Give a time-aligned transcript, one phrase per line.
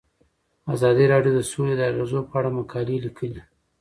[0.73, 3.41] ازادي راډیو د سوله د اغیزو په اړه مقالو لیکلي.